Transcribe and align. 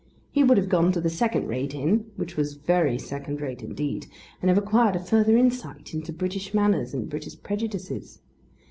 He 0.31 0.43
would 0.43 0.57
have 0.57 0.67
gone 0.67 0.91
to 0.93 0.99
the 0.99 1.11
second 1.11 1.45
rate 1.47 1.75
inn, 1.75 2.09
which 2.15 2.35
was 2.35 2.55
very 2.55 2.97
second 2.97 3.39
rate 3.39 3.61
indeed, 3.61 4.07
and 4.41 4.49
have 4.49 4.57
acquired 4.57 4.95
a 4.95 4.99
further 4.99 5.37
insight 5.37 5.93
into 5.93 6.11
British 6.11 6.55
manners 6.55 6.91
and 6.95 7.07
British 7.07 7.39
prejudices. 7.43 8.19